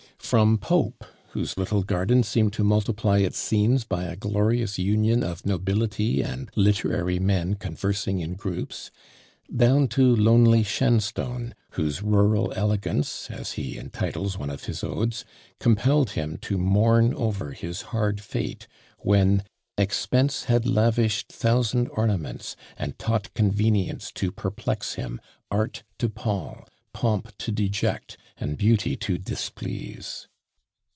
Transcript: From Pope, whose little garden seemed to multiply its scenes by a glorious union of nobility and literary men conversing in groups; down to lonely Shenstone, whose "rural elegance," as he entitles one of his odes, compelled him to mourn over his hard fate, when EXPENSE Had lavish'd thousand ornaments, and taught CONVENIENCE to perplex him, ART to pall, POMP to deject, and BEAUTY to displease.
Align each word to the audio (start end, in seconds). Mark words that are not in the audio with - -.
From 0.31 0.57
Pope, 0.59 1.03
whose 1.31 1.57
little 1.57 1.83
garden 1.83 2.23
seemed 2.23 2.53
to 2.53 2.63
multiply 2.63 3.17
its 3.19 3.37
scenes 3.37 3.83
by 3.83 4.05
a 4.05 4.15
glorious 4.15 4.79
union 4.79 5.23
of 5.25 5.45
nobility 5.45 6.21
and 6.21 6.49
literary 6.55 7.19
men 7.19 7.55
conversing 7.55 8.21
in 8.21 8.35
groups; 8.35 8.91
down 9.53 9.89
to 9.89 10.15
lonely 10.15 10.63
Shenstone, 10.63 11.53
whose 11.71 12.01
"rural 12.01 12.53
elegance," 12.55 13.29
as 13.29 13.53
he 13.53 13.77
entitles 13.77 14.37
one 14.37 14.49
of 14.49 14.63
his 14.65 14.85
odes, 14.85 15.25
compelled 15.59 16.11
him 16.11 16.37
to 16.43 16.57
mourn 16.57 17.13
over 17.15 17.51
his 17.51 17.81
hard 17.81 18.21
fate, 18.21 18.67
when 18.99 19.43
EXPENSE 19.77 20.45
Had 20.45 20.65
lavish'd 20.65 21.27
thousand 21.29 21.89
ornaments, 21.89 22.55
and 22.77 22.97
taught 22.97 23.33
CONVENIENCE 23.33 24.13
to 24.13 24.31
perplex 24.31 24.93
him, 24.93 25.19
ART 25.49 25.83
to 25.97 26.07
pall, 26.07 26.65
POMP 26.93 27.37
to 27.37 27.53
deject, 27.53 28.17
and 28.35 28.57
BEAUTY 28.57 28.97
to 28.97 29.17
displease. 29.17 30.27